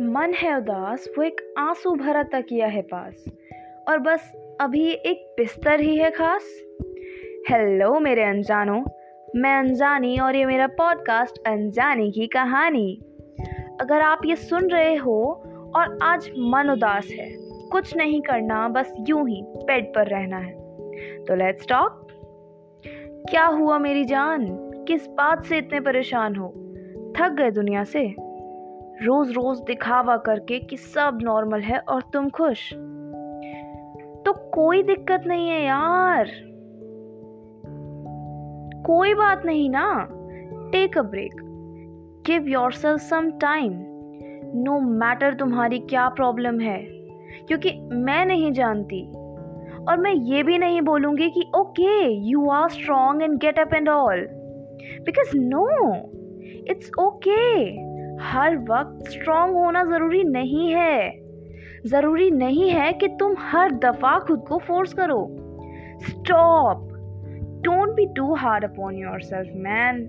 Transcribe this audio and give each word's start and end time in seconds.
मन 0.00 0.32
है 0.34 0.56
उदास, 0.56 1.08
वो 1.18 1.24
एक 1.24 1.54
आँसू 1.58 1.90
भरा 1.94 2.22
तकिया 2.22 2.66
है 2.66 2.82
पास। 2.82 3.24
और 3.88 3.98
बस 3.98 4.32
अभी 4.60 4.90
एक 4.90 5.34
बिस्तर 5.36 5.80
ही 5.80 5.96
है 5.96 6.10
खास। 6.10 6.42
हेलो 7.50 8.00
मेरे 8.00 8.24
अनजानों, 8.24 8.84
मैं 9.36 9.58
अनजानी 9.58 10.18
और 10.18 10.36
ये 10.36 10.44
मेरा 10.44 10.66
पॉडकास्ट 10.66 11.38
अनजानी 11.46 12.10
की 12.10 12.26
कहानी। 12.26 13.00
अगर 13.80 14.00
आप 14.00 14.20
ये 14.24 14.36
सुन 14.36 14.70
रहे 14.70 14.94
हो 14.94 15.42
और 15.76 15.98
आज 16.02 16.30
मन 16.30 16.70
उदास 16.70 17.06
है, 17.06 17.32
कुछ 17.68 17.96
नहीं 17.96 18.22
करना, 18.22 18.68
बस 18.68 18.94
यूँ 19.00 19.28
ही 19.28 19.42
बेड 19.46 19.94
पर 19.94 20.06
रहना 20.06 20.38
है। 20.38 20.52
तो 21.24 21.34
लेट्स 21.34 21.66
टॉक 21.66 22.08
क्या 23.30 23.46
हुआ 23.46 23.78
मेरी 23.78 24.04
जान? 24.04 24.46
किस 24.88 25.06
बात 25.06 25.44
से 25.44 25.58
इतने 25.58 25.80
परेशान 25.80 26.36
हो? 26.36 26.48
थक 27.16 27.30
गए 27.30 27.50
दुनिया 27.50 27.84
से? 27.84 28.23
रोज 29.02 29.30
रोज 29.30 29.58
दिखावा 29.58 30.16
करके 30.16 30.58
कि 30.58 30.76
सब 30.76 31.18
नॉर्मल 31.22 31.60
है 31.60 31.78
और 31.78 32.02
तुम 32.12 32.28
खुश। 32.28 32.74
तो 34.26 34.32
कोई 34.32 34.82
दिक्कत 34.82 35.22
नहीं 35.26 35.48
है 35.48 35.64
यार। 35.64 36.30
कोई 38.86 39.14
बात 39.14 39.46
नहीं 39.46 39.70
ना। 39.70 40.08
Take 40.72 40.98
a 40.98 41.02
break 41.02 41.34
give 42.26 42.48
yourself 42.72 43.00
some 43.00 43.30
time 43.30 43.72
no 44.56 44.80
matter 44.80 45.34
तुम्हारी 45.34 45.78
क्या 45.78 46.08
प्रॉब्लम 46.08 46.60
है। 46.60 46.78
क्योंकि 47.48 47.88
मैं 47.92 48.26
नहीं 48.26 48.52
जानती। 48.52 49.12
और 49.88 49.96
मैं 49.96 50.12
ये 50.12 50.42
भी 50.42 50.58
नहीं 50.58 50.80
बोलूँगी 50.80 51.30
कि 51.30 51.50
okay 51.56 52.08
you 52.08 52.48
are 52.48 52.68
strong 52.68 53.22
and 53.22 53.38
get 53.38 53.58
up 53.58 53.74
and 53.74 53.88
all 53.88 54.20
because 55.00 55.30
no 55.36 55.94
it's 56.70 56.90
okay 57.00 57.70
हर 58.20 58.56
वक्त 58.56 59.10
स्ट्रांग 59.10 59.54
होना 59.54 59.84
ज़रूरी 59.84 60.24
नहीं 60.24 60.72
है। 60.72 61.24
ज़रूरी 61.86 62.30
नहीं 62.30 62.70
है 62.70 62.92
कि 62.92 63.08
तुम 63.08 63.34
हर 63.38 63.72
दफ़ा 63.72 64.18
खुद 64.18 64.44
को 64.48 64.58
फोर्स 64.58 64.94
करो। 64.94 65.26
Stop 66.02 66.88
don't 67.64 67.94
be 67.94 68.06
too 68.06 68.34
hard 68.34 68.64
upon 68.64 68.94
yourself 69.20 69.52
man 69.56 70.06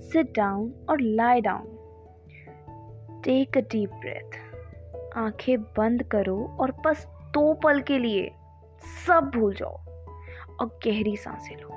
sit 0.00 0.26
down 0.36 0.72
और 0.90 1.00
lie 1.00 1.40
down 1.40 3.20
take 3.24 3.58
a 3.58 3.60
deep 3.60 3.90
breath 3.90 4.38
आँखें 5.16 5.62
बंद 5.62 6.02
करो 6.02 6.56
और 6.60 6.72
बस 6.86 7.06
दो 7.34 7.52
पल 7.54 7.80
के 7.80 7.98
लिए 7.98 8.30
सब 9.06 9.30
भूल 9.34 9.54
जाओ 9.54 9.76
और 10.60 10.66
गहरी 10.86 11.16
साँसें 11.16 11.56
लो। 11.56 11.68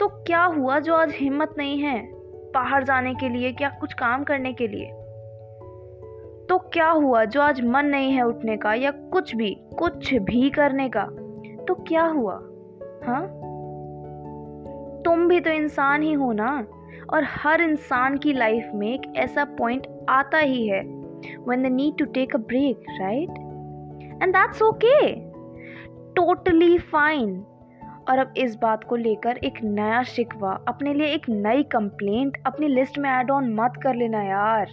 तो 0.00 0.08
क्या 0.08 0.44
हुआ 0.44 0.78
जो 0.78 0.94
आज 0.94 1.12
हिम्मत 1.14 1.54
नहीं 1.58 1.78
है? 1.78 2.23
बाहर 2.54 2.84
जाने 2.84 3.14
के 3.14 3.28
लिए 3.28 3.52
क्या 3.52 3.68
कुछ 3.68 3.92
काम 3.92 4.24
करने 4.24 4.52
के 4.52 4.68
लिए? 4.68 4.86
तो 6.48 6.58
क्या 6.58 6.90
हुआ 6.90 7.24
जो 7.24 7.40
आज 7.40 7.60
मन 7.60 7.86
नहीं 7.86 8.12
है 8.12 8.22
उठने 8.22 8.56
का 8.56 8.74
या 8.74 8.90
कुछ 8.90 9.36
भी 9.36 9.60
कुछ 9.78 10.14
भी 10.14 10.50
करने 10.50 10.88
का? 10.88 11.04
तो 11.68 11.74
क्या 11.74 12.04
हुआ? 12.06 12.34
हाँ? 13.06 13.40
तुम 15.02 15.28
भी 15.28 15.40
तो 15.40 15.50
इंसान 15.50 16.02
ही 16.02 16.12
हो 16.12 16.32
ना? 16.32 16.66
और 17.12 17.24
हर 17.24 17.60
इंसान 17.60 18.16
की 18.16 18.32
लाइफ 18.32 18.70
में 18.74 18.94
एक 18.94 19.16
ऐसा 19.16 19.44
पॉइंट 19.44 19.86
आता 20.08 20.38
ही 20.38 20.68
है, 20.68 20.82
when 21.48 21.62
they 21.62 21.72
need 21.72 21.96
to 22.02 22.06
take 22.12 22.34
a 22.34 22.42
break, 22.42 22.76
right? 23.00 23.30
And 24.22 24.34
that's 24.34 24.62
okay. 24.62 25.22
Totally 26.18 26.78
fine. 26.94 27.34
और 28.10 28.18
अब 28.18 28.34
इस 28.36 28.56
बात 28.56 28.84
को 28.84 28.96
लेकर 28.96 29.36
एक 29.36 29.54
नया 29.64 30.02
शिकवा। 30.02 30.60
अपने 30.68 30.94
लिए 30.94 31.06
एक 31.06 31.28
नई 31.28 31.62
कंप्लेंट 31.62 32.38
अपनी 32.46 32.68
लिस्ट 32.68 32.98
में 32.98 33.10
ऐड 33.10 33.30
ऑन 33.30 33.54
मत 33.54 33.72
कर 33.82 33.94
लेना 33.94 34.22
यार। 34.22 34.66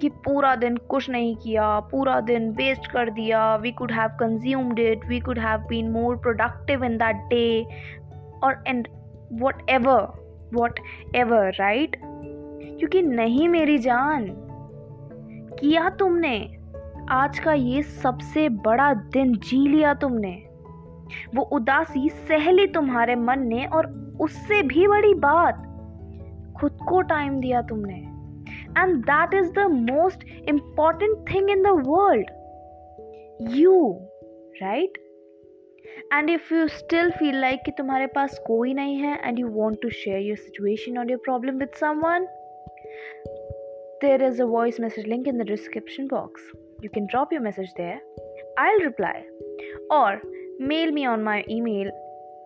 कि 0.00 0.08
पूरा 0.08 0.56
दिन 0.56 0.76
कुछ 0.76 1.10
नहीं 1.10 1.36
किया, 1.36 1.80
पूरा 1.80 2.20
दिन 2.20 2.50
वेस्ट 2.50 2.86
कर 2.86 3.10
दिया 3.10 3.56
we 3.56 3.72
could 3.72 3.92
have 3.92 4.08
consumed 4.08 4.78
it 4.78 5.06
we 5.06 5.20
could 5.20 5.38
have 5.38 5.58
been 5.58 5.90
more 5.90 6.16
productive 6.16 6.84
in 6.84 6.96
that 6.96 7.16
day 7.16 7.64
और 8.44 8.64
and 8.66 8.88
what 9.32 9.70
ever 9.70 10.22
what 10.54 10.80
ever 11.16 11.52
right 11.52 11.96
क्योंकि 12.78 13.02
नहीं 13.02 13.48
मेरी 13.48 13.78
जान। 13.78 14.26
किया 15.60 15.88
तुमने। 15.88 16.56
आज 17.10 17.38
का 17.38 17.52
ये 17.52 17.82
सबसे 17.82 18.48
बड़ा 18.48 18.94
दिन 18.94 19.34
जी 19.34 19.68
लिया 19.68 19.94
तुमने। 19.94 20.51
वो 21.34 21.42
उदासी 21.42 22.08
सहली 22.08 22.66
तुम्हारे 22.66 23.14
मन 23.14 23.38
ने 23.38 23.66
और 23.66 23.86
उससे 24.20 24.62
भी 24.62 24.86
बड़ी 24.88 25.14
बात। 25.14 25.54
खुद 26.60 26.78
को 26.88 27.00
टाइम 27.02 27.40
दिया 27.40 27.62
तुमने। 27.62 27.94
And 28.82 29.04
that 29.10 29.34
is 29.34 29.52
the 29.52 29.58
most 29.58 30.24
important 30.48 31.34
thing 31.34 31.50
in 31.50 31.62
the 31.62 31.66
world 31.66 32.30
you 33.50 34.00
right 34.62 34.98
and 36.14 36.30
if 36.30 36.54
you 36.54 36.68
still 36.68 37.10
feel 37.10 37.40
like 37.40 37.60
कि 37.64 37.70
तुम्हारे 37.70 38.06
पास 38.06 38.42
कोई 38.46 38.74
नहीं 38.74 38.96
है 38.96 39.28
and 39.28 39.38
you 39.38 39.48
want 39.48 39.82
to 39.82 39.88
share 39.88 40.18
your 40.18 40.36
situation 40.36 40.98
और 40.98 41.10
your 41.10 41.20
problem 41.24 41.58
with 41.58 41.68
someone 41.68 42.26
there 44.02 44.20
is 44.20 44.40
a 44.40 44.46
voice 44.46 44.78
message 44.80 45.06
link 45.06 45.28
in 45.28 45.38
the 45.38 45.44
description 45.44 46.08
box. 46.08 46.40
You 46.80 46.90
can 46.90 47.06
drop 47.06 47.32
your 47.32 47.40
message 47.40 47.68
there. 47.76 48.00
I'll 48.58 48.80
reply 48.80 49.22
Or 49.90 50.20
mail 50.60 50.92
me 50.92 51.06
on 51.06 51.22
my 51.22 51.42
email 51.60 51.90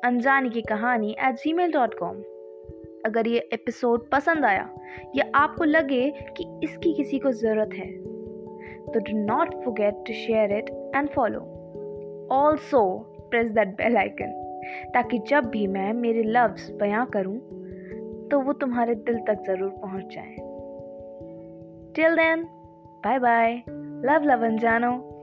अनजानी 0.04 0.50
की 0.50 0.62
कहानी 0.62 1.10
at 1.10 1.34
ji 1.34 1.52
mail 1.52 1.72
dot 1.72 1.94
com 1.94 2.16
अगर 3.06 3.28
ये 3.28 3.38
episode 3.52 4.08
पसंद 4.10 4.44
आया, 4.44 4.68
या 5.16 5.24
आपको 5.34 5.64
लगे 5.64 6.10
कि 6.36 6.60
इसकी 6.64 6.92
किसी 6.94 7.18
को 7.18 7.32
ज़रूरत 7.32 7.70
है 7.74 7.90
तो 8.86 9.00
do 9.00 9.18
not 9.18 9.54
forget 9.54 9.94
to 9.94 10.12
share 10.12 10.52
it 10.52 10.70
and 10.96 11.08
follow 11.08 11.40
also 12.32 12.98
press 13.30 13.50
that 13.50 13.68
bell 13.68 13.96
icon 13.96 14.42
ताकि 14.94 15.18
जब 15.18 15.44
भी 15.44 15.66
मैं 15.66 15.92
मेरे 15.92 16.22
लव्स 16.22 16.70
बयां 16.70 17.06
करूँ 17.06 17.38
तो 18.30 18.40
वो 18.40 18.52
तुम्हारे 18.52 18.94
दिल 18.94 19.18
तक 19.18 19.42
ज़रूर 19.46 19.70
पहुँच 19.70 20.14
जाए। 20.14 20.36
Till 21.94 22.16
then 22.16 22.42
bye 23.04 23.18
bye 23.18 23.62
love 24.06 24.24
love 24.24 24.44
अनजानो। 24.44 25.16